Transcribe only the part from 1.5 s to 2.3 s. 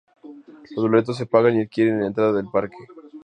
y adquieren en la